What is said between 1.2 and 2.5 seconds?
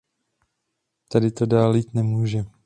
to dále jít nemůže.